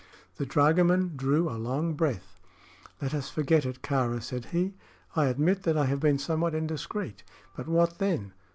The 0.37 0.47
dragoman 0.47 1.15
drew 1.15 1.47
a 1.47 1.61
long 1.61 1.93
breath. 1.93 2.39
"Let 3.03 3.13
us 3.13 3.29
forget 3.29 3.67
it, 3.67 3.83
Kāra," 3.83 4.19
said 4.23 4.45
he. 4.45 4.73
"I 5.15 5.25
admit 5.27 5.61
that 5.61 5.77
I 5.77 5.85
have 5.85 5.99
been 5.99 6.17
somewhat 6.17 6.55
indiscreet; 6.55 7.21
but 7.55 7.67
what 7.67 7.99
then? 7.99 8.33